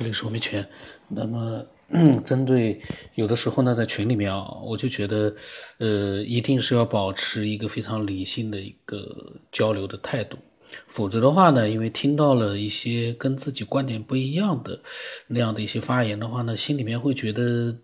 [0.00, 0.66] 这里是我们圈。
[1.08, 1.62] 那么，
[2.24, 2.80] 针对
[3.16, 5.30] 有的时候呢，在群里面啊，我就觉得，
[5.76, 9.14] 呃，一定是要保持一个非常理性的一个
[9.52, 10.38] 交流的态度，
[10.86, 14.80] 否则的话呢，因为听到了一些跟自己观点不一样的
[15.26, 17.76] 那样的一些发言的话呢，心里面会觉得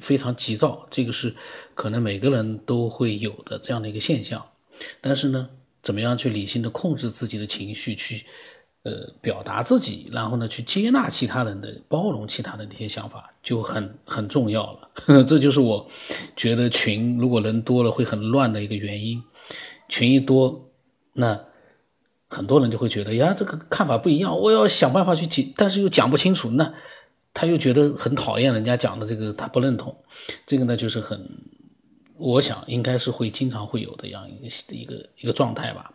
[0.00, 1.32] 非常急躁，这个是
[1.72, 4.44] 可能每个人都会有的这样的一个现象。
[5.00, 5.48] 但是呢，
[5.84, 8.26] 怎么样去理性的控制自己的情绪去？
[8.84, 15.24] 呃，表达自己，然后呢，去接纳其他人的，包容其他的那些想法，就很很重要了。
[15.24, 15.86] 这就是我
[16.36, 19.22] 觉得群如果人多了会很乱的一个原因。
[19.90, 20.68] 群一多，
[21.14, 21.40] 那
[22.28, 26.74] 很多人就会觉得呀，这个看法不一样，我要想办法去解，但是又讲不清楚，那
[27.32, 29.96] 他又觉得很讨厌人家讲的这个，他不认同。
[30.46, 31.26] 这个呢，就是很，
[32.18, 35.90] 我想应该是会经常会有的样一个一个一个状态吧。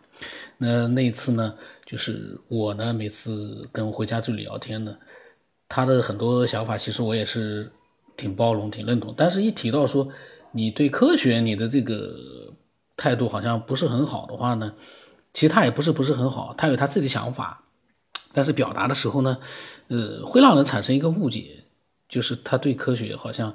[0.58, 1.54] 那那一次呢？
[1.84, 4.96] 就是我呢，每次跟回家之旅聊天呢，
[5.68, 7.70] 他的很多想法，其实我也是
[8.16, 9.12] 挺包容、挺认同。
[9.16, 10.08] 但是，一提到说
[10.52, 12.16] 你对科学你的这个
[12.96, 14.72] 态度好像不是很好的话呢，
[15.34, 17.62] 其实他也不是不是很好，他有他自己想法，
[18.32, 19.38] 但是表达的时候呢，
[19.88, 21.64] 呃，会让人产生一个误解，
[22.08, 23.54] 就是他对科学好像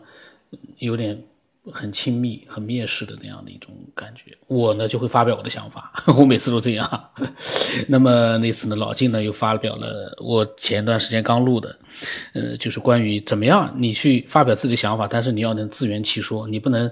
[0.77, 1.23] 有点。
[1.71, 7.09] 很亲密、很蔑视的那样的一种感觉，我呢就会发表我的想法， 我每次都这样。
[7.87, 11.77] 那么那次呢，老金呢又发表了我前一段时间刚录的，
[12.33, 16.91] 呃，就是关于怎么样你去发表自己想法，但是你要能自圆其说，你不能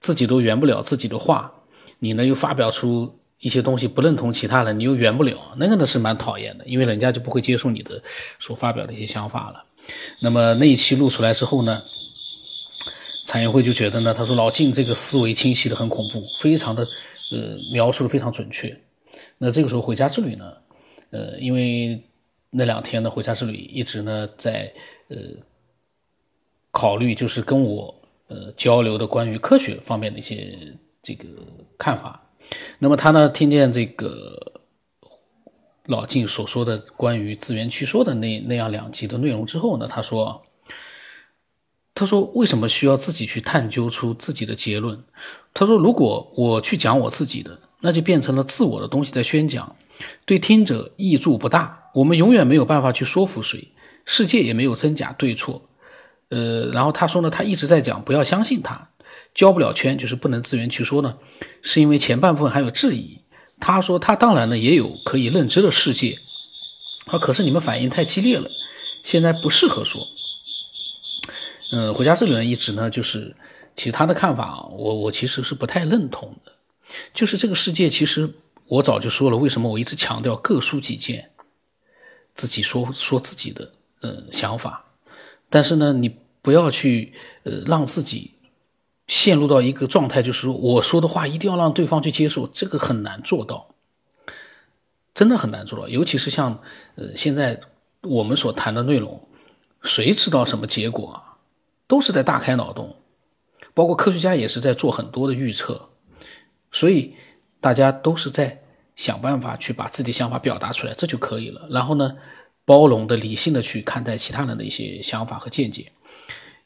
[0.00, 1.52] 自己都圆不了自己的话，
[1.98, 8.02] 你呢又发表出一些东西不认同其他人，你又圆不了，那个呢是蛮讨厌的，因为人家就不会接受你的
[8.38, 9.62] 所发表的一些想法了。
[10.20, 11.78] 那么那一期录出来之后呢？
[13.34, 16.84] 产业会就觉得呢，他说老晋这个思维清晰的很恐怖，非常的，
[17.32, 18.80] 呃，描述的非常准确。
[19.38, 20.52] 那这个时候回家之旅呢，
[21.10, 22.00] 呃，因为
[22.50, 24.72] 那两天呢回家之旅一直呢在
[25.08, 25.16] 呃
[26.70, 27.92] 考虑，就是跟我
[28.28, 30.56] 呃交流的关于科学方面的一些
[31.02, 31.26] 这个
[31.76, 32.24] 看法。
[32.78, 34.62] 那么他呢听见这个
[35.86, 40.40] 老晋所说的关于自圆其说的那那样两集的内容之后呢，他说。
[41.94, 45.00] 他说：“为什么需要自己去探究出自己的结论？”
[45.54, 49.76] 他说：“如果我去讲我自己的，那就变成了自我的东西在宣讲，
[50.24, 51.90] 对听者益处不大。
[51.94, 53.68] 我们永远没有办法去说服谁，
[54.04, 55.62] 世界也没有真假对错。”
[56.30, 58.88] 呃，然后他说呢，他一直在讲不要相信他，
[59.32, 61.16] 交不了圈就是不能自圆其说呢，
[61.62, 63.18] 是因为前半部分还有质疑。
[63.60, 66.16] 他说他当然呢也有可以认知的世界，
[67.06, 68.48] 啊，可是你们反应太激烈了，
[69.04, 70.00] 现在不适合说。
[71.76, 73.34] 嗯，回家这个人一直呢，就是
[73.74, 76.52] 其实他的看法，我我其实是不太认同的。
[77.12, 78.30] 就是这个世界，其实
[78.66, 81.30] 我早就说了，为什么我一直强调各抒己见，
[82.32, 84.84] 自己说说自己的呃想法。
[85.50, 87.12] 但是呢，你不要去
[87.42, 88.34] 呃让自己
[89.08, 93.74] 陷入到一个状态，就是说我说的话一定要让对方去接受，这个很难做到，
[95.12, 95.88] 真的很难做到。
[95.88, 96.62] 尤其是像
[96.94, 97.60] 呃现在
[98.02, 99.20] 我们所谈的内容，
[99.82, 101.33] 谁知道什么结果啊？
[101.86, 102.96] 都是在大开脑洞，
[103.74, 105.90] 包括科学家也是在做很多的预测，
[106.72, 107.14] 所以
[107.60, 108.62] 大家都是在
[108.96, 111.68] 想办法去把自己想法表达出来，这就可以了。
[111.70, 112.16] 然后呢，
[112.64, 115.92] 包容的、理性的去看待其他人的一些想法和见解。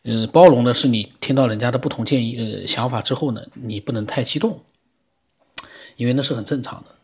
[0.05, 4.63] 嗯，包容的是你听到人家的不同建议、呃想法之后呢，你不能太激动，
[5.97, 6.95] 因为那是很正常的。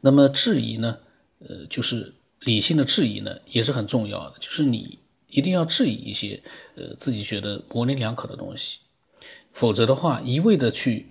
[0.00, 0.98] 那么质疑呢，
[1.38, 4.98] 呃，就是理性的质疑呢，也是很重要的，就是你。
[5.32, 6.40] 一定要质疑一些，
[6.76, 8.78] 呃，自己觉得模棱两可的东西，
[9.52, 11.06] 否则的话，一味的去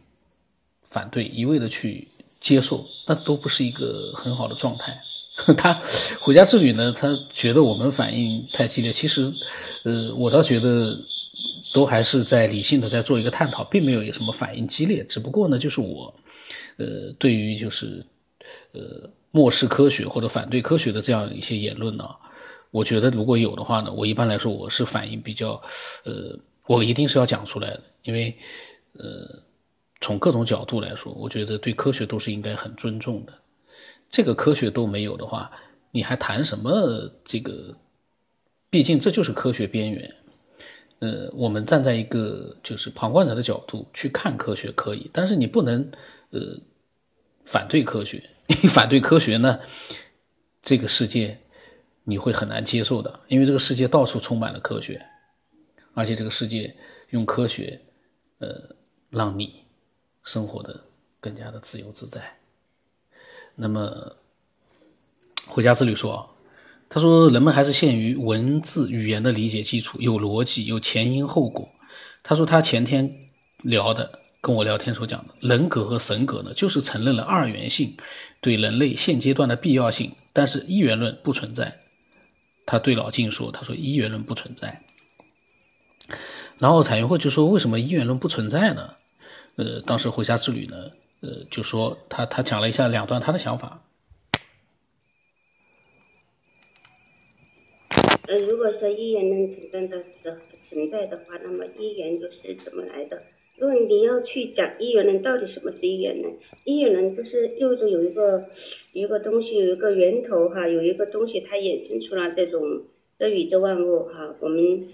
[0.84, 2.08] 反对，一味的去
[2.40, 4.96] 接受，那都不是一个很好的状态。
[5.58, 5.74] 他
[6.20, 9.32] 回家之旅呢，他觉得我们反应太激烈，其实，
[9.86, 10.96] 呃，我倒觉得
[11.74, 16.14] 都还是在理性的在做一个探讨，并没有有什么反应激烈，只不过呢，就是我，
[16.78, 18.06] 呃，对于就是，
[18.74, 22.06] 呃，漠视科学或者反对科学的这样一些言论呢。
[22.72, 25.62] 我觉得如果有的话呢，我一般来说我是反应比较，
[26.06, 26.34] 呃，
[26.68, 28.34] 我一定是要讲出来的，因为，
[28.94, 29.28] 呃，
[30.00, 33.34] 从各种角度来说，我觉得对科学都是应该很尊重的。
[34.10, 35.52] 这个科学都没有的话，
[35.92, 37.76] 你还谈什么这个？
[38.70, 40.16] 毕竟这就是科学边缘。
[41.00, 45.92] 呃，我们站在一个就是旁观者的角度去看科学可以，但是你不能
[46.30, 46.58] 呃
[47.44, 48.24] 反对科学，
[48.72, 49.60] 反对科学呢，
[50.64, 51.38] 这个世界。
[52.04, 55.06] 你会很难接受的，因为这个世界到处充满了科学，
[55.94, 56.76] 而且这个世界
[57.12, 57.80] 用科学，
[58.40, 58.76] 呃，
[59.10, 59.66] 让你
[60.24, 60.82] 生活的
[61.20, 62.38] 更加的自由自在。
[63.56, 64.16] 那么
[65.48, 66.36] 回家之旅说，
[66.90, 71.70] 他说人们还是限于文字语言的理解基础，有逻辑，有前因后果。
[72.24, 73.14] 他说他前天
[73.64, 77.96] 聊的，跟我聊天所讲的人格和神格呢，就是承认了二元性
[78.40, 81.78] 对人类现阶段的必要性，但是一元论不存在。
[82.72, 84.82] 他对老晋说：“他说一元论不存在。”
[86.58, 88.96] 然后彩云会就说：“为什么一元论不存在呢？”
[89.58, 90.90] 呃，当时回家之旅呢，
[91.20, 93.84] 呃，就说他他讲了一下两段他的想法。
[98.28, 100.38] 呃，如果说一元论存在的
[100.70, 103.22] 存在的话，那么一元就是怎么来的？
[103.58, 106.34] 如果你要去讲一元论到底什么是一元论，
[106.64, 108.46] 一元论就是又是有一个。
[108.94, 112.84] 一个东西，有一个源头哈，有一个东西它衍生出了这种
[113.18, 114.36] 的宇宙万物哈。
[114.40, 114.88] 我们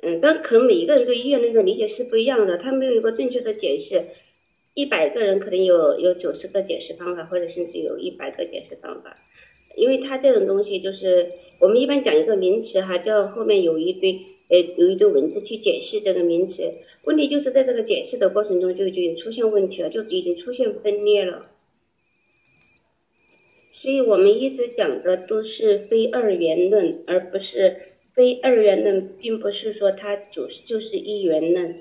[0.00, 4.02] 嗯，但可能每一个人对医院那个理解是不一样的，他没有一个正确的解释。
[4.74, 9.16] 一百个人可能有有九十个解释方法，或者甚至有一百个解释方法。
[9.76, 11.26] 因为它这种东西就是
[11.60, 14.12] 我们一般讲一个名词哈，就后面有一堆
[14.50, 16.62] 呃有一堆文字去解释这个名词。
[17.06, 21.40] 问题就是在这个解释的过程中就已经出现问题了，就已经出现分裂了。
[23.88, 31.74] 所以我们一直讲的都是非二元论，而不是非二元论，并不是说它就是就是一元论。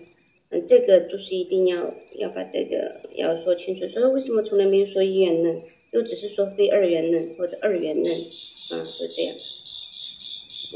[0.49, 3.85] 嗯，这个就是一定要要把这个要说清楚。
[3.89, 5.61] 所以为什么从来没有说一元论，
[5.91, 9.35] 都只是说非二元论或者二元论，啊，是这样。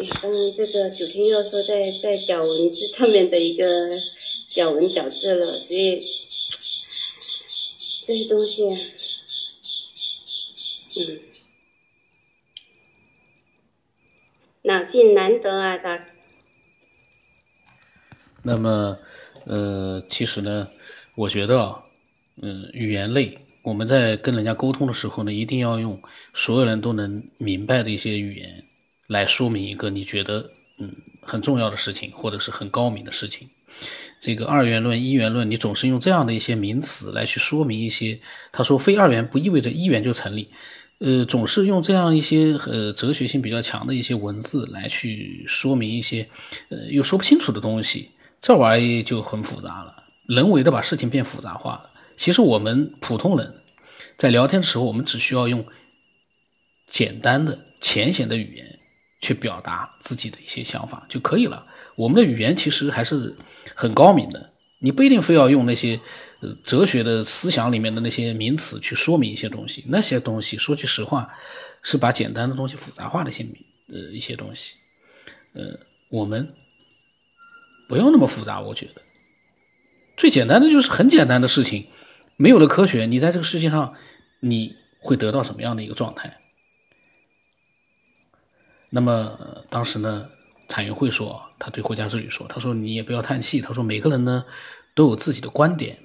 [0.02, 3.66] 哎，当然这个九天要说在在小文字上面的一个
[4.58, 6.02] 咬文嚼字了，所以
[8.06, 8.64] 这些东西。
[10.94, 11.00] 嗯，
[14.64, 16.06] 脑筋难得啊，他。
[18.44, 18.98] 那么，
[19.46, 20.68] 呃，其实呢，
[21.16, 21.76] 我觉得，
[22.42, 26.02] 嗯，语言类，我们在跟人家沟通的时候呢，一定要用
[26.34, 28.64] 所有人都能明白的一些语言
[29.08, 33.50] 来说明一个你觉得嗯很重要的事情，或者是很高明的事情。
[34.20, 38.20] 这个二元论、一元论，你总是用这样的一些名词来去说明一些。
[38.52, 40.50] 他说，非二元不意味着一元就成立。
[41.04, 46.30] 呃，总是用这样一些呃哲学性比较强的一些文字来去说明一些
[46.70, 51.90] 呃又说不清楚的东西，这玩意就很复杂了，人为的把事情变复杂化了。
[52.18, 53.52] 其实我们普通人，
[54.16, 55.66] 在聊天的时候，我们只需要用
[56.88, 58.80] 简单的、浅显的语言
[59.22, 61.66] 去表达自己的一些想法就可以了。
[61.96, 63.36] 我们的语言其实还是
[63.74, 64.52] 很高明的，
[64.82, 66.00] 你不一定非要用那些。
[66.64, 71.32] 哲学的思想里面的那些名词去说明一些东西，那些东西说句实话，
[71.84, 73.54] 是把简单的东西复杂化的一些名
[73.90, 74.74] 呃一些东西，
[75.54, 75.80] 呃，
[76.10, 76.52] 我们
[77.88, 79.04] 不要那么复杂，我觉得
[80.18, 81.86] 最简单的就是很简单的事情，
[82.38, 83.94] 没有了科学，你在这个世界上
[84.40, 86.40] 你会得到什么样的一个状态？
[88.90, 90.28] 那么当时呢，
[90.72, 94.46] 产业会说，他对国家之旅说，他说你也不要叹气，他说每个人呢
[94.96, 96.00] 都有自己的观点。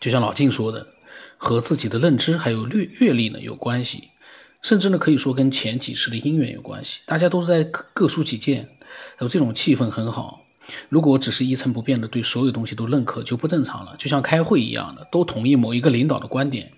[0.00, 0.86] 就像老静说的，
[1.36, 4.10] 和自己的认知还有阅阅历呢有关系，
[4.62, 7.00] 甚至呢可以说跟前几世的因缘有关系。
[7.04, 8.68] 大家都是在各抒己见，
[9.18, 10.46] 有这种气氛很好。
[10.88, 13.96] 如果只是一成不变的对所有东西都认可，就不正常了。
[13.98, 16.70] 就像开会一样的，都同意某一个领导的观点，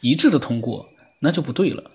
[0.00, 0.88] 一致的通过，
[1.20, 1.90] 那就不对了。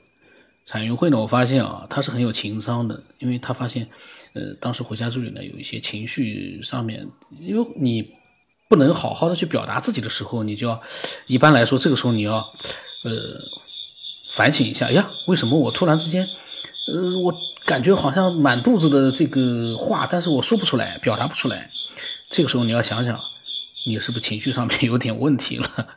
[0.67, 3.89] 产运会呢，我发现啊，他是很有情商的，因为他发现，
[4.33, 7.07] 呃，当时回家之旅呢有一些情绪上面，
[7.39, 8.13] 因为你。
[8.69, 10.77] 不能好好的去表达自己的时候，你就要，
[11.25, 13.11] 一般来说，这个时候你要，呃，
[14.33, 17.33] 反省一下，呀，为什么我突然之间，呃，我
[17.65, 21.69] 感觉好像满肚子的这个话，但是我说不出来，表达不出来。
[22.29, 23.17] 这个时候你要想想，
[23.85, 25.87] 你是不是情绪上面有点问题了？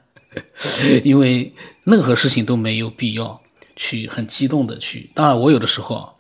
[1.02, 3.40] 因为任何事情都没有必要
[3.80, 5.10] 去很激动的去。
[5.14, 6.14] 当然，我有的时候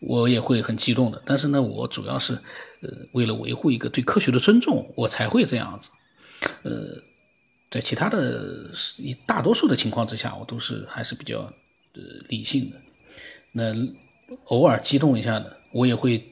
[0.00, 2.34] 我也会很激动的，但是呢，我主要是，
[2.82, 5.88] 呃，为了维护一个对科学的尊重，我才会这样子。
[6.62, 7.00] 呃，
[7.70, 11.40] 在其他的一大多数的情况之下，我都是还是比较
[11.94, 12.76] 呃理性的。
[13.52, 13.74] 那
[14.48, 16.22] 偶尔激动一下呢，我也会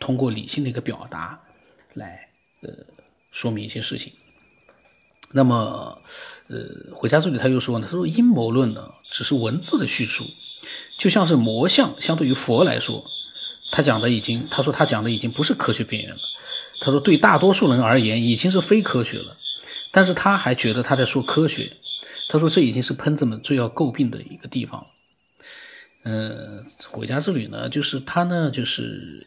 [0.00, 1.38] 通过理性的一个表达
[1.92, 2.26] 来
[2.62, 2.70] 呃
[3.30, 4.10] 说明一些事情。
[5.32, 5.98] 那么
[6.48, 6.58] 呃，
[6.94, 10.24] 回家之旅他又说呢，他说阴谋论呢只是文字的叙述，
[10.98, 13.04] 就像是魔像，相对于佛来说，
[13.72, 16.18] 他讲的已经，他说他讲的已经不是科学边缘了。
[16.78, 19.36] 他说：“对大多数人而言，已经是非科学了。
[19.92, 21.72] 但是他还觉得他在说科学。
[22.28, 24.86] 他说这已经是喷子们最要诟病的一个地方。
[26.04, 29.26] 嗯，回家之旅呢，就是他呢，就是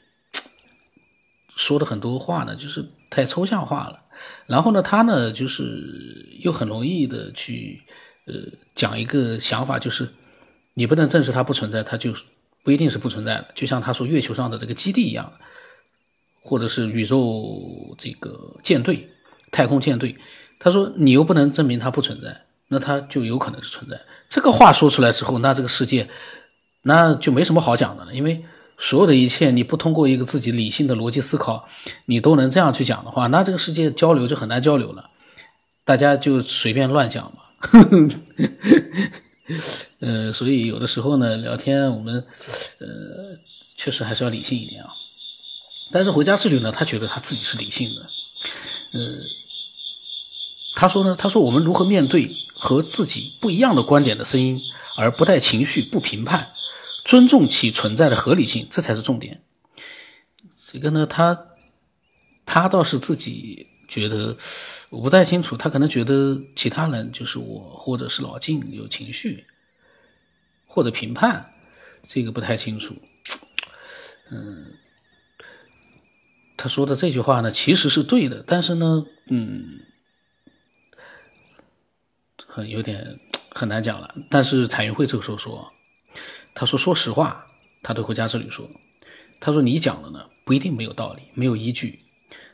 [1.56, 4.04] 说的很多话呢，就是太抽象化了。
[4.48, 7.82] 然后呢，他呢，就是又很容易的去
[8.26, 8.34] 呃
[8.76, 10.08] 讲一个想法，就是
[10.74, 12.14] 你不能证实它不存在，它就
[12.64, 13.48] 不一定是不存在的。
[13.56, 15.32] 就像他说月球上的这个基地一样，
[16.44, 19.08] 或者是宇宙这个舰队、
[19.52, 20.16] 太空舰队，
[20.60, 24.00] 他说你又不能证明它不存在，那它就有可能是存在。
[24.30, 26.10] 这个话说出来之后，那这个世界
[26.84, 28.44] 那就没什么好讲的了，因为。
[28.82, 31.68] 所有的一切，你不通过一个自己理性的逻辑思考，
[32.06, 35.10] 你都能这样去讲的话，那这个世界交流就很难交流了。
[35.84, 37.42] 大家就随便乱讲嘛。
[40.00, 42.26] 呃，所以有的时候呢，聊天我们
[42.80, 42.88] 呃
[43.76, 44.90] 确实还是要理性一点啊。
[45.92, 48.02] 但是回家之旅呢，他觉得他自己是理性的。
[48.94, 49.00] 呃，
[50.76, 54.58] 他说呢，他说我们如何面对和自己不一样的观点的声音，
[55.00, 56.48] 而不带情绪、不评判。
[57.10, 59.42] 尊重其存在的合理性，这才是重点。
[60.68, 61.48] 这个呢，他
[62.46, 64.38] 他倒是自己觉得，
[64.92, 69.48] 我不太清楚，他可能觉得其他人就是我，或者是老晋有情绪，
[70.68, 71.50] 或者评判，
[72.08, 72.96] 这个不太清楚。
[74.30, 74.68] 嗯，
[76.56, 79.80] 他说的这句话呢，其实是对的，但是呢，嗯，
[82.46, 84.14] 很有点很难讲了。
[84.30, 85.74] 但是彩云会这个时候说。
[86.60, 87.46] 他说：“说实话，
[87.82, 88.70] 他对回家之旅说，
[89.40, 92.04] 他说你讲的呢不一定没有道理，没有依据，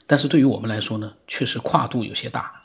[0.05, 2.61] 但是对于我们来说呢，确实跨度有些大。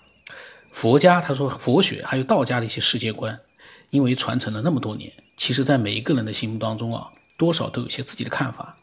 [0.71, 3.41] 佛家他说佛学还有道家的一些世界观，
[3.89, 8.77] 因为传承了那么多年，其实在每一个人的心目当中啊，多少都有些自己的看法，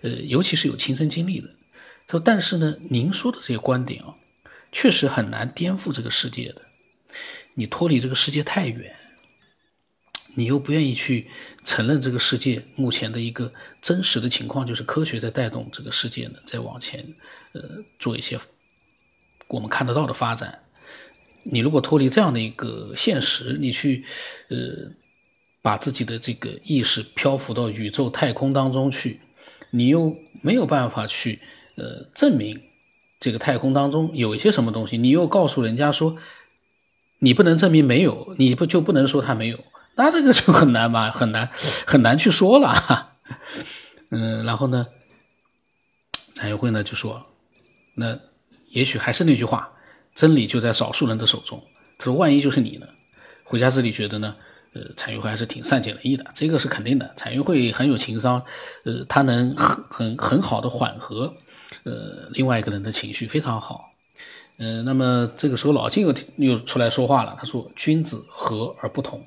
[0.00, 1.48] 呃，尤其是有亲身经历的。
[2.06, 4.14] 他说，但是呢，您说的这些观点啊，
[4.72, 6.62] 确实很难颠覆这个世界的，
[7.52, 8.94] 你脱离这个世界太远。”
[10.34, 11.26] 你又不愿意去
[11.64, 17.04] 承认这个世界目前的一个真实的情况，就是科学在带动这个世界呢，在往前，
[17.52, 17.62] 呃，
[17.98, 18.38] 做一些
[19.48, 20.62] 我们看得到的发展。
[21.44, 24.04] 你如果脱离这样的一个现实，你去，
[24.48, 24.90] 呃，
[25.62, 29.20] 把自己的这个意识漂浮到宇宙太空当中去，
[29.70, 31.40] 你又没有办法去，
[31.76, 32.60] 呃，证明
[33.18, 36.16] 这个太空当中有一些什么东西，你又告诉人家说，
[37.20, 39.58] 你不能证明没有，你不就不能说它没有？
[39.98, 41.48] 那这个就很难吧， 很难
[41.84, 43.08] 很难去说了。
[44.10, 44.86] 嗯，然后呢，
[46.34, 47.26] 产业会呢就说，
[47.96, 48.16] 那
[48.68, 49.68] 也许还是那句话，
[50.14, 51.60] 真理就在少数人的手中。
[51.98, 52.86] 他说，万一就是你呢？
[53.42, 54.36] 回家之里觉得呢，
[54.72, 57.12] 呃，产业会还是挺善解人意的，这个是肯定的。
[57.16, 58.40] 产业会很有情商，
[58.84, 61.34] 呃，他能很很很好的缓和，
[61.82, 63.90] 呃，另外一个人的情绪非常好。
[64.58, 69.20] 嗯，那么这个时候老金又又出来说话了，他说，君子和而不同。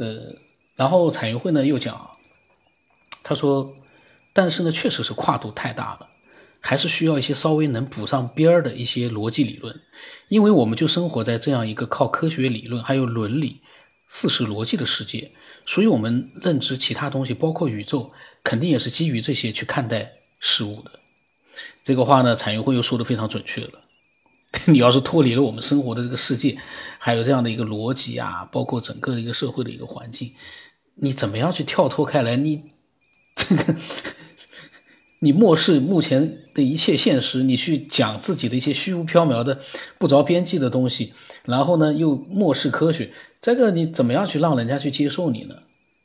[0.00, 0.34] 呃，
[0.76, 2.10] 然后彩云会呢又讲，
[3.22, 3.76] 他说，
[4.32, 6.08] 但是呢，确实是跨度太大了，
[6.58, 9.78] 还是需要一些稍微能补上边儿的一些逻辑理论，
[10.28, 13.60] 因为我们就生活在这样一个靠科学理论还有伦理、
[14.08, 15.30] 事实逻辑的世界，
[15.66, 18.10] 所以我们认知其他东西，包括宇宙，
[18.42, 20.92] 肯定也是基于这些去看待事物的。
[21.84, 23.84] 这个话呢，彩云会又说的非常准确了。
[24.66, 26.58] 你要是脱离了我们生活的这个世界，
[26.98, 30.32] 还有这样的一个逻辑啊，包括整个一个社会的一个环境，
[30.96, 32.36] 你怎么样去跳脱开来？
[32.36, 32.64] 你
[33.36, 33.76] 这个，
[35.20, 39.60] 你漠视目前的一切现实，你去讲自己的一些虚无缥缈的、
[39.98, 41.12] 不着边际的东西，
[41.44, 45.54] 然后呢又漠视科学，这个你怎么样去让人家去接受你呢？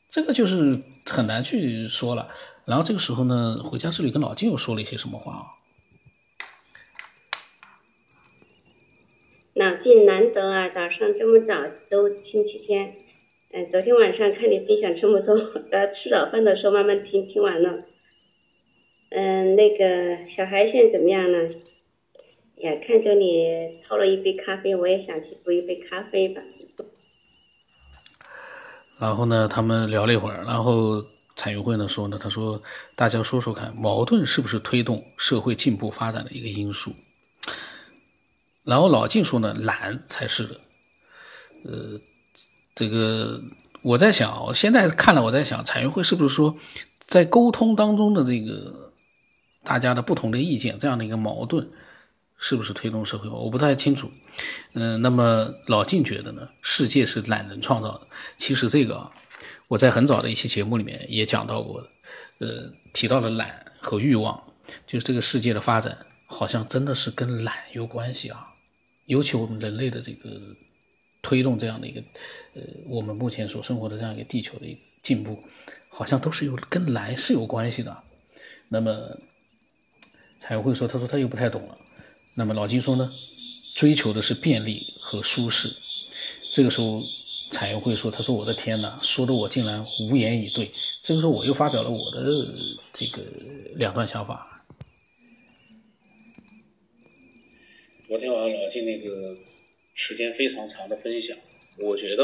[0.08, 2.28] 这个就是很难去说了。
[2.64, 5.44] 然后这个时候呢，回家之旅跟老金又说了一些什么话啊？
[9.56, 11.54] 老晋难得啊，早上这么早
[11.90, 12.92] 都星期天，
[13.54, 15.32] 嗯，昨天晚上看你分享这么多，
[15.70, 17.84] 呃，吃早饭的时候慢慢听，听完了。
[19.08, 21.48] 嗯，那个小孩现在怎么样呢？
[22.56, 26.42] 呀，看着你泡了一杯咖啡，我也想去煮一杯咖啡吧。
[29.00, 31.02] 然后呢，他们聊了一会儿，然后
[31.34, 32.62] 彩云会呢说呢，他说
[32.94, 36.92] 大家说说看，矛盾是不是推动社会进步发展的一个因素？
[38.66, 40.60] 然后老晋说呢，懒才是的。
[41.64, 42.00] 呃，
[42.74, 43.40] 这个
[43.82, 46.56] 我在想，我现在看了，我在想，彩云会是不是说，
[46.98, 48.92] 在沟通当中的这个
[49.62, 51.68] 大家的不同的意见，这样的一个矛盾，
[52.36, 53.28] 是不是推动社会？
[53.28, 54.10] 我不太清楚。
[54.74, 58.00] 嗯，那么老晋觉得呢，世界是懒人创造的。
[58.36, 59.08] 其实这个
[59.68, 61.80] 我在很早的一期节目里面也讲到过，
[62.40, 64.42] 呃，提到了懒和欲望，
[64.86, 65.96] 就是这个世界的发展
[66.26, 68.48] 好像真的是跟懒有关系啊。
[69.06, 70.40] 尤其我们人类的这个
[71.22, 72.00] 推动这样的一个，
[72.54, 75.38] 呃，我们目前所生活的这样一个地球的一个进步，
[75.88, 77.96] 好像都是有跟来是有关系的。
[78.68, 79.18] 那么
[80.38, 81.78] 才会说，他说他又不太懂了。
[82.34, 83.10] 那么老金说呢，
[83.74, 85.68] 追求的是便利和舒适。
[86.54, 87.00] 这个时候，
[87.52, 90.70] 彩云会说：“他说我的天哪，说的我竟然无言以对。”
[91.02, 92.24] 这个时候我又发表了我的
[92.92, 93.22] 这个
[93.76, 94.55] 两段想法。
[98.08, 99.36] 昨天晚上老金那个
[99.96, 101.36] 时间非常长的分享，
[101.80, 102.22] 我觉得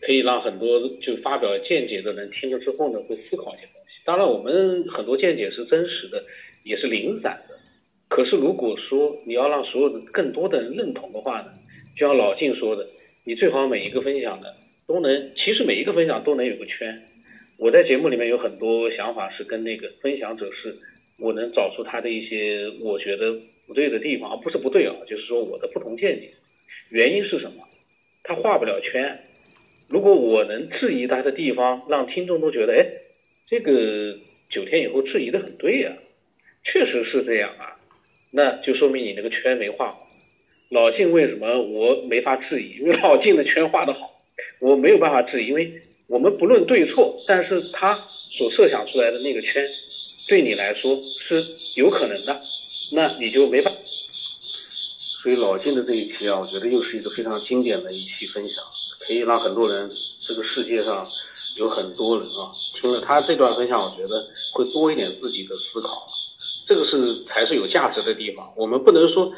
[0.00, 4.00] 可以让很多就发表见解的人听了之后呢，会思考一些东西。
[4.04, 6.22] 当然，我们很多见解是真实的，
[6.64, 7.56] 也是零散的。
[8.06, 11.48] 可是如果说你要让所有的更多的人认同的话呢，
[11.96, 12.86] 就像老静说的。
[13.26, 14.54] 你最好每一个分享的
[14.86, 16.96] 都能，其实每一个分享都能有个圈。
[17.58, 20.74] 我在节目里面有很多想法是跟那个分享者是，
[21.18, 23.36] 我能找出他的一些我觉得
[23.70, 26.28] 不对的地方，不是不对啊，就是说我的不同见解。
[26.88, 27.62] 原因是什么？
[28.24, 29.16] 他画不了圈。
[29.86, 32.84] 如果我能质疑他的地方，让听众都觉得，哎，
[33.48, 34.18] 这个
[34.50, 35.92] 九天以后质疑的很对呀，
[36.64, 37.78] 确实是这样啊，
[38.32, 40.04] 那就说明你那个圈没画好。
[40.70, 42.78] 老晋为什么我没法质疑？
[42.78, 44.10] 因为老晋的圈画的好，
[44.58, 45.46] 我没有办法质疑。
[45.46, 45.72] 因为
[46.08, 49.64] 我们不论对错，但是他所设想出来的那个圈，
[50.28, 52.40] 对你来说是有可能的，
[52.94, 53.80] 那你就没办法。
[53.82, 58.64] 所以老晋的这一期啊，我觉得又是一个非常经典的一期分享，
[59.06, 61.06] 可以让很多人，这个世界上
[61.58, 64.14] 有很多人啊，听了他这段分享，我觉得
[64.54, 66.06] 会多一点自己的思考，
[66.66, 68.52] 这个是才是有价值的地方。
[68.56, 69.32] 我们不能说。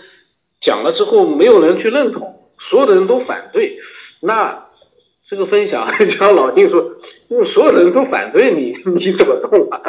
[0.64, 2.38] 讲了之后没有人去认同，
[2.70, 3.76] 所有的人都反对，
[4.20, 4.68] 那
[5.28, 6.80] 这个分享 就像老金说，
[7.28, 9.80] 因为所有的人都反对你，你怎么动啊？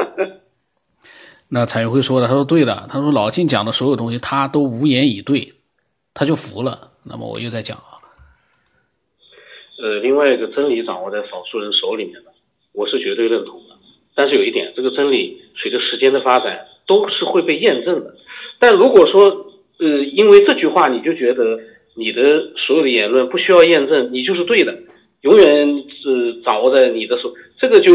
[1.53, 5.53] 那彩云会说的，他说对的，他说老金讲的所有东西他都无言以对，
[6.11, 6.89] 他就服了。
[7.03, 8.01] 那么我又在讲啊，
[9.79, 12.31] 呃，另外一个真理掌握在少数人手里面的，
[12.73, 13.75] 我是绝对认同的。
[14.15, 18.15] 但是有一点，这个真理随着时间的发展都是会被验证的。
[18.57, 19.45] 但如果说，
[19.77, 21.59] 呃，因为这句话，你就觉得
[21.93, 22.21] 你的
[22.57, 24.75] 所有的言论不需要验证，你就是对的，
[25.21, 27.31] 永远是掌握在你的手。
[27.59, 27.93] 这个就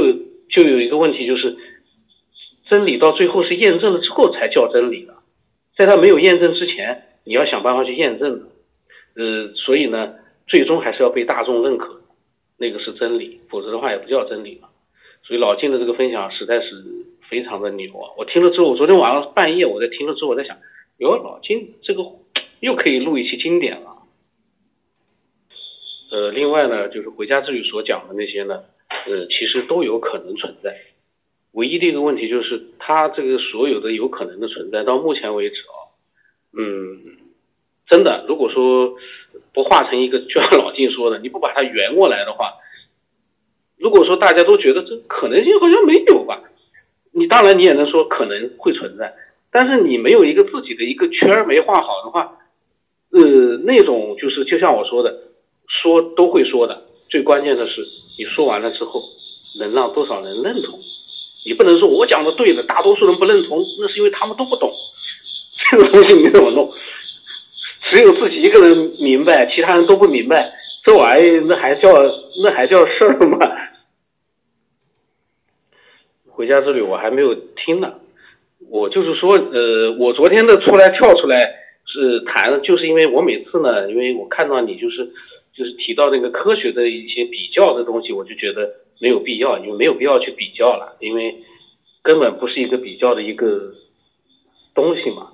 [0.48, 1.56] 就有一个问题，就是
[2.68, 5.14] 真理到最后是验证了之后才叫真理的，
[5.76, 8.46] 在它没有验证之前，你要想办法去验证的。
[9.16, 10.14] 呃，所以呢，
[10.46, 12.00] 最终还是要被大众认可，
[12.58, 14.68] 那个是真理，否则的话也不叫真理了。
[15.24, 16.68] 所以老金的这个分享实在是
[17.28, 18.12] 非常的牛啊！
[18.16, 20.56] 我听了之后，我昨天晚上半夜我在听了之后，我在想。
[20.98, 22.02] 哟老金，这个
[22.58, 23.98] 又可以录一期经典了。
[26.10, 28.64] 呃，另外呢，就是回家之旅所讲的那些呢，
[29.06, 30.76] 呃，其实都有可能存在。
[31.52, 35.76] 唯一的一个问题就是，它这个所有的有可能的存在，到目前为止啊，
[36.52, 37.16] 嗯，
[37.88, 38.94] 真的，如果说
[39.52, 42.54] 不化成一个，就像老金说的，你不把它圆过来的话，
[43.76, 46.42] 如果说大家都觉得这可能性好像没有吧，
[47.12, 49.14] 你当然你也能说可能会存在。
[49.50, 52.38] 但是你没有一个自己的一个圈儿没画好的话，
[53.10, 55.18] 呃，那种就是就像我说的，
[55.66, 56.76] 说都会说的，
[57.10, 57.80] 最关键的是
[58.18, 59.00] 你说完了之后
[59.60, 60.78] 能让多少人认同。
[61.48, 64.70] 你不能说我讲的对的，大多数人不认同，那是因为他们都不懂
[65.70, 66.68] 这个东西你怎么弄？
[67.80, 70.44] 只有自己一个人明白，其他人都不明白，
[70.84, 71.88] 这玩意那还叫
[72.44, 73.38] 那还叫事儿吗？
[76.28, 77.94] 回家之旅我还没有听呢。
[78.70, 81.54] 我就是说，呃，我昨天的出来跳出来
[81.86, 85.10] 是谈，就是因为我每次呢，因为我看到你就是
[85.58, 91.34] 就是提到那个科学的一些比较的东西，我就觉得没有必要，因为没有必要去比较了，因为
[92.02, 93.74] 根本不是一个比较的一个
[94.74, 95.30] 东西嘛。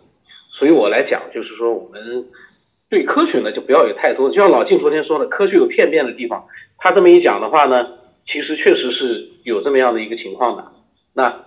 [0.58, 2.24] 所以我来讲，就是说我们
[2.88, 6.44] 对科学呢，就不要有太多，就像老静昨天说的，科学有片面的地方。
[6.78, 7.86] 他这么一讲的话呢，
[8.26, 10.64] 其实确实是有这么样的一个情况的。
[11.14, 11.44] 那。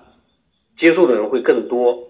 [0.80, 2.04] 接受的人会更多。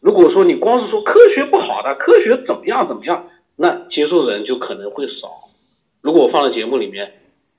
[0.00, 5.28] 如果说你光是说科学不好的，科学怎么样怎么样，那接受的人就可能会少。
[6.04, 7.10] 如果我放在节目里面，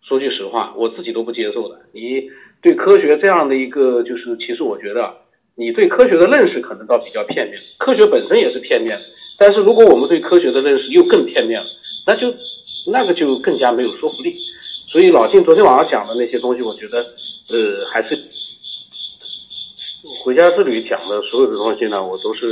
[0.07, 1.81] 说句实话，我自己都不接受的。
[1.93, 2.29] 你
[2.61, 5.11] 对科学这样的一个，就是其实我觉得
[5.55, 8.95] 你对科学的认识可能倒比较片面，科学本身也是片面。
[9.39, 11.65] 但是如果我们对科学的认识又更片面了，
[12.05, 12.27] 那就
[12.91, 14.31] 那个就更加没有说服力。
[14.31, 18.15] 所以老晋昨天晚上讲的那些东西，我觉得呃还是。
[20.23, 22.45] 回家之旅讲的所有的东西呢，我都是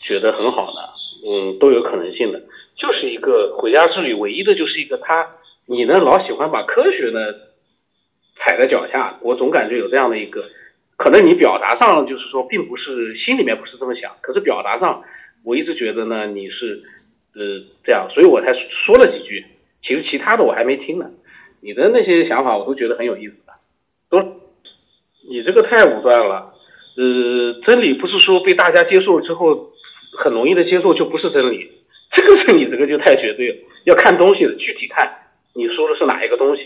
[0.00, 0.80] 觉得很好的，
[1.26, 2.40] 嗯，都有可能性的。
[2.84, 5.26] 就是一个回家之旅，唯一的就是一个他，
[5.64, 7.32] 你呢老喜欢把科学呢
[8.36, 10.44] 踩在脚下，我总感觉有这样的一个，
[10.98, 15.02] 可能你表达上就是说并不是心里面不是这么想，可是表达上
[15.46, 16.82] 我一直觉得呢你是
[17.34, 19.46] 呃这样，所以我才说了几句。
[19.82, 21.10] 其实其他的我还没听呢，
[21.62, 23.52] 你的那些想法我都觉得很有意思的，
[24.10, 24.18] 都
[25.26, 26.52] 你这个太武断了。
[26.96, 29.72] 呃，真理不是说被大家接受之后
[30.18, 31.70] 很容易的接受就不是真理，
[32.16, 33.56] 这个是你这个就太绝对了。
[33.84, 35.10] 要看东西的，具体看
[35.54, 36.62] 你说的是哪一个东西。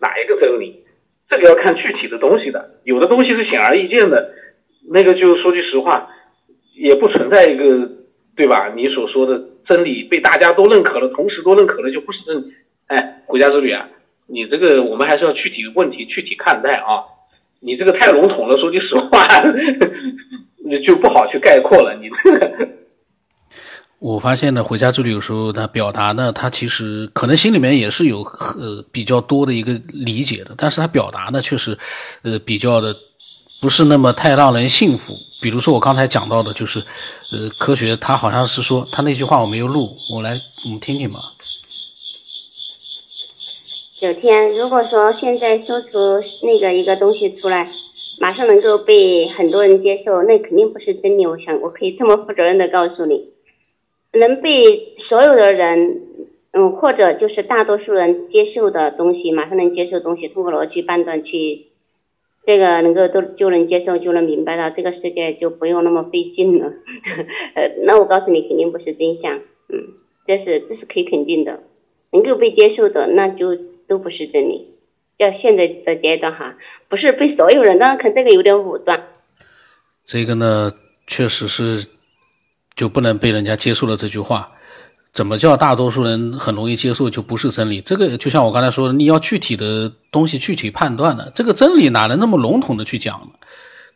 [0.00, 0.84] 哪一个真理？
[1.28, 4.32] 这个要看具体的东西的，有的东西是显而易见的，
[4.90, 6.08] 那个就说句实话，
[6.76, 7.90] 也不存在一个，
[8.36, 8.72] 对吧？
[8.76, 12.52] 你所说的真理被大家都认可了，同时都认可了，就不是真理。
[12.86, 13.88] 哎，回家之旅啊，
[14.28, 17.02] 你这个我们还是要具体的问题具体看待啊，
[17.60, 19.26] 你这个太笼统了，说句实话，
[20.86, 22.68] 就不好去概括了，你这个。
[24.00, 31.76] 我发现呢，回家之旅有时候他表达呢，他其实可能心里面也是有呃比较多的一个理解的，但是他表达呢，确实
[32.22, 32.94] 呃比较的
[33.60, 35.12] 不是那么太让人信服。
[35.42, 40.30] 比如说我刚才讲到的，就是呃科学，他好像是说他那句话我没有录，我来
[40.66, 41.18] 我们听听吧。
[44.00, 45.98] 九天，如果说现在说出
[46.44, 47.68] 那个一个东西出来，
[48.20, 51.26] 马上能够被很多人接受，那肯定不是真理。
[51.26, 53.37] 我想我可以这么负责任的告诉你。
[54.12, 54.64] 能被
[55.08, 56.00] 所有的人，
[56.52, 61.66] 嗯，或者就是大多数人接受的东西，马上能接受东西，通过逻辑判断去，
[62.46, 66.72] 这个能够都就能接受，就能明白了，这个世界就不用那么费劲了。
[67.54, 69.36] 呃，那我告诉你，肯定不是真相，
[69.68, 69.92] 嗯，
[70.26, 71.60] 这是这是可以肯定的，
[72.10, 73.54] 能够被接受的，那就
[73.86, 74.74] 都不是真理。
[75.18, 76.56] 要现在的阶段哈，
[76.88, 79.08] 不是被所有人，当然可能这个有点武断。
[80.02, 80.72] 这个呢，
[81.06, 81.97] 确实是。
[82.78, 84.48] 就不能被人家接受了这句话，
[85.12, 87.80] 怎么叫大多数人很容易接受就不是真理？
[87.80, 91.32] 这个就像我刚才说的，你要具体的东西具体判断的。
[91.34, 93.26] 这个真理哪能那么笼统的去讲呢？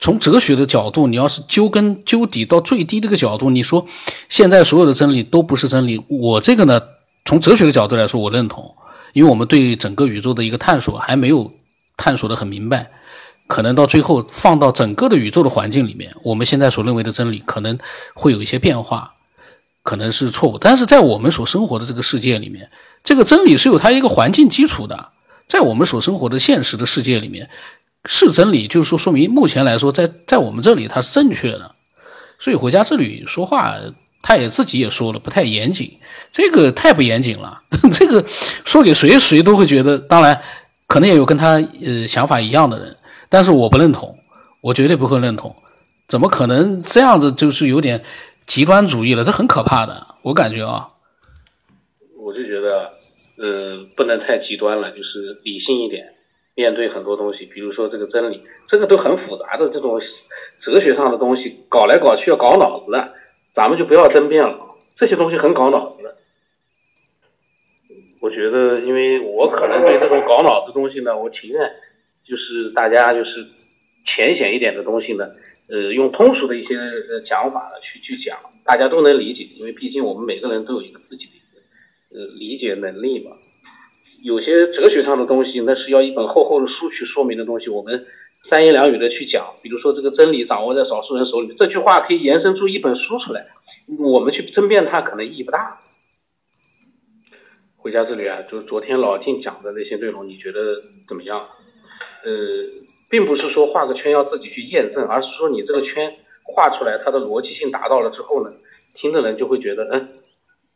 [0.00, 3.86] 从哲学的角度，你要是究根究底到最低这个角度，你说
[4.28, 6.82] 现在所有的真理都不是真理，我这个呢，
[7.24, 8.74] 从哲学的角度来说，我认同，
[9.12, 11.48] 因为我们对整个宇宙的一个探索还没有
[11.96, 12.90] 探索的很明白。
[13.52, 17.78] 可能到最后放到整个的宇宙的环境里面，我们现在所认为的真理可能
[18.14, 19.12] 会有一些变化，
[19.82, 20.56] 可能是错误。
[20.56, 22.70] 但是在我们所生活的这个世界里面，
[23.04, 25.10] 这个真理是有它一个环境基础的。
[25.46, 27.50] 在我们所生活的现实的世界里面，
[28.06, 31.72] 是真理，就是说说明目前来说，在在我们这里它是正确的。
[32.38, 33.76] 所以回家之旅说话，
[34.22, 35.92] 他也自己也说了不太严谨，
[36.30, 37.60] 这个太不严谨了。
[37.92, 38.24] 这个
[38.64, 40.40] 说给谁谁都会觉得，当然
[40.86, 42.96] 可能也有跟他呃想法一样的人。
[43.32, 44.14] 但是我不认同，
[44.60, 45.56] 我绝对不会认同，
[46.06, 47.32] 怎么可能这样子？
[47.32, 48.04] 就是有点
[48.46, 50.86] 极端主义了，这很可怕的，我感觉啊。
[52.18, 52.92] 我就觉得，
[53.38, 56.12] 呃，不能太极端了，就是理性一点，
[56.54, 59.98] 面对很多东西，比如说这个真理，这个都很复杂的这种
[60.62, 63.14] 哲学上的东西，搞来搞去要搞脑子的，
[63.54, 64.58] 咱们就不要争辩了，
[64.98, 66.14] 这些东西很搞脑子的。
[68.20, 71.72] 我觉得，因为我可能对这种搞脑子东西呢，我情愿。
[72.24, 73.46] 就是大家就是
[74.06, 75.26] 浅显一点的东西呢，
[75.68, 79.44] 呃，用通俗的一些呃讲法呢去去讲，大家都能理解。
[79.56, 83.30] 因为毕竟我们每个人都有一个自己的一个呃理解能力嘛。
[84.22, 88.04] 有些哲学上的东西，那是要一本厚厚的书去说明的东西，我们
[88.48, 89.44] 三言两语的去讲。
[89.62, 93.44] 比如说这个真理掌握在少数人手里，这句话可以延伸出一本书出来，
[93.98, 95.76] 我们去争辩它可能意义不大。
[97.76, 101.48] 回家之旅啊，就昨天老静讲的那些内容，你觉得怎么样？
[102.24, 102.30] 呃，
[103.10, 106.12] 并不是说画个圈要自己去验证，而是说你这个圈
[106.44, 108.50] 画出来，它的逻辑性达到了之后呢，
[108.94, 110.08] 听的人就会觉得，嗯，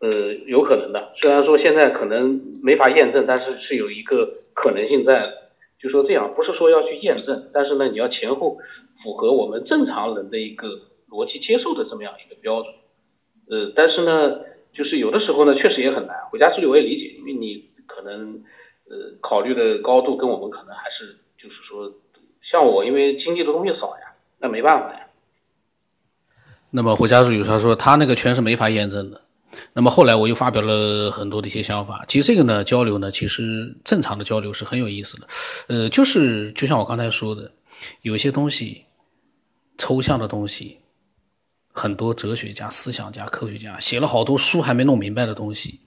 [0.01, 1.13] 呃，有可能的。
[1.21, 5.33] 虽然说现在可能没法验证，但是是有一个可能性在。
[5.79, 8.57] 就说这样，不是说要去验证，但是呢，你要前后
[9.05, 10.67] 符合我们正常人的一个
[11.11, 12.75] 逻辑接受的这么样一个标准。
[13.51, 14.41] 呃，但是呢，
[14.73, 16.17] 就是有的时候呢，确实也很难。
[16.31, 18.43] 回家之旅我也理解，因为你可能
[18.89, 21.19] 呃考虑的高度跟我们可能还是。
[21.39, 21.93] 就是说，
[22.51, 25.01] 像我，因为经历的东西少呀，那没办法呀。
[26.71, 29.23] 那么胡家主有他说他那个圈是没法验证的。
[29.73, 32.05] 那么后来我又发表了很多的一些想法。
[32.07, 35.27] 其实这个呢，交流呢，其实正常的交流是很有意思的。
[35.69, 37.51] 呃，就是就像我刚才说的，
[38.03, 38.85] 有些东西，
[39.79, 40.81] 抽象的东西，
[41.73, 45.81] 很多哲学家、思想家、科学家写了好多书还没弄明白的东西，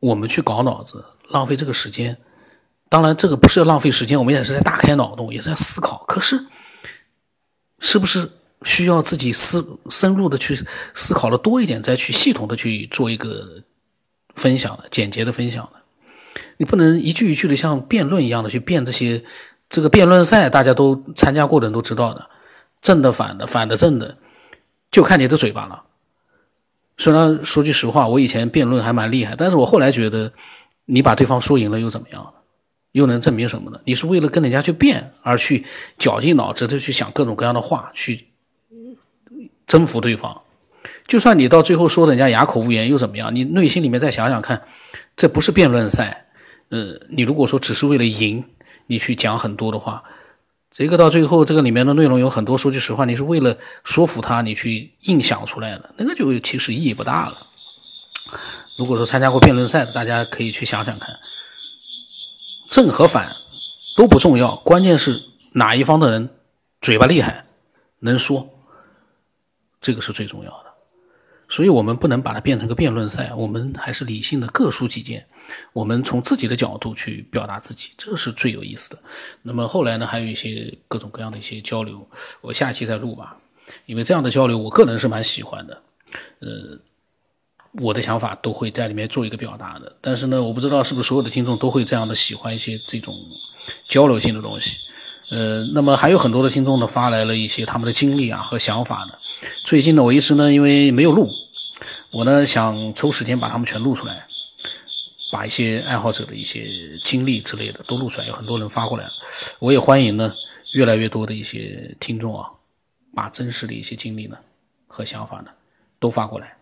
[0.00, 2.18] 我们去搞脑子，浪费这个时间。
[2.92, 6.04] 当然，这个不是要浪费时间，我们也是在大开脑洞，也是在思考。
[6.06, 6.44] 可是，
[7.78, 8.30] 是不是
[8.64, 13.62] 需要自己思深入的去思考的多一点，再去系统的去做一个
[14.34, 16.40] 分享的简洁的分享呢？
[16.58, 19.24] 你不能一句一句的像辩论一样的去辩这些。
[19.70, 22.28] 这个辩论赛大家都参加过的人都知道的，
[22.82, 24.18] 正的反的，反的正的，
[24.90, 25.84] 就看你的嘴巴了。
[26.98, 30.30] 虽然说句实话，我以前辩论还蛮厉害，但是我后来觉得，
[30.84, 32.34] 你把对方说赢了又怎么样？
[32.92, 33.80] 又能证明什么呢？
[33.84, 35.64] 你是为了跟人家去辩而去
[35.98, 38.28] 绞尽脑汁的去想各种各样的话去
[39.66, 40.42] 征服对方，
[41.06, 43.34] 就算你到最后说人家哑口无言又怎么样？
[43.34, 44.62] 你内心里面再想想看，
[45.16, 46.26] 这不是辩论赛，
[46.68, 48.44] 呃，你如果说只是为了赢，
[48.86, 50.04] 你去讲很多的话，
[50.70, 57.34] 这个到最后这个里面的内容有很多，说句实话，你是为了说服他，你去硬想出来的，那个就其实意义不大了。
[58.78, 61.08] 如果说参加过辩论赛的，大家可以去想想看，
[62.72, 63.28] 正和反
[63.98, 65.10] 都不重要，关键是
[65.52, 66.30] 哪一方的人
[66.80, 67.44] 嘴巴厉害，
[67.98, 68.48] 能说，
[69.78, 70.72] 这个是最重要的。
[71.50, 75.28] 所以，我们不能把它变成个辩论赛，我们还是理性的各抒己见，
[75.74, 78.98] 我们从自己的角度去表达自己，这是最有意思的。
[79.42, 82.08] 那么后来呢，还有一些各种各样的一些交流，
[82.40, 83.36] 我下期再录吧，
[83.84, 85.82] 因为这样的交流，我个人是蛮喜欢的。
[86.38, 86.78] 呃，
[87.80, 89.96] 我的想法都会在里面做一个表达的。
[90.00, 93.14] 但是呢，我不知道是不是所有的听众都会这样的喜欢一些这种
[93.84, 94.90] 交流性的东西。
[95.30, 99.14] 呃，那么还有很多的听众呢发来了一些他们的经历啊和想法呢。
[99.64, 101.26] 最近呢，我一直呢因为没有录，
[102.12, 104.26] 我呢想抽时间把他们全录出来，
[105.32, 106.62] 把一些爱好者的一些
[107.04, 108.26] 经历之类的都录出来。
[108.26, 109.06] 有很多人发过来，
[109.60, 110.30] 我也欢迎呢
[110.74, 112.50] 越来越多的一些听众啊，
[113.14, 114.36] 把真实的一些经历呢
[114.86, 115.46] 和想法呢
[115.98, 116.54] 都发过来。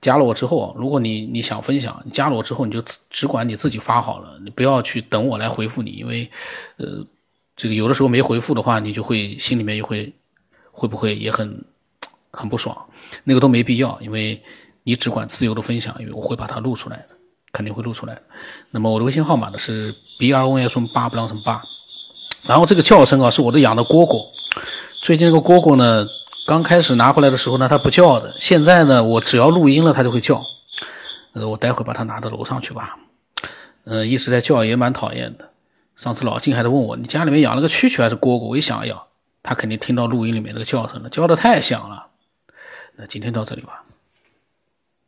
[0.00, 6.30] 加了我之后，如果你你想分享，你加了我之后你就只管你自己发好了，你不要去等我来回复你，因为
[6.76, 7.04] 呃。
[7.60, 10.12] 这个有的时候没回复的话，你就会心里面也会
[10.70, 11.60] 会不会也很
[12.30, 12.86] 很不爽？
[13.24, 14.40] 那个都没必要，因为
[14.84, 17.08] 你只管自由的分享，因为我会把它录出来的，
[17.50, 18.22] 肯定会录出来的。
[18.70, 21.60] 那么我的微信号码呢是 b r o n s 八不让成八，
[22.46, 24.24] 然后这个叫声啊是我的养的蝈蝈，
[25.04, 26.06] 最近这个蝈蝈呢
[26.48, 30.40] 刚开始拿回来的时候呢它不叫的，现在呢我只要录音了它就会叫，
[31.34, 32.96] 呃我待会把它拿到楼上去吧，
[33.84, 35.50] 嗯一直在叫也蛮讨厌的。
[35.94, 38.48] 上次老金还在问我，你家里面养了个蛐蛐还是蝈蝈？
[38.48, 39.02] 我一想，哎呀，
[39.42, 42.06] 它肯定听到录音里面那个叫声了，叫的太响了。
[42.96, 43.84] 那今天到这里吧。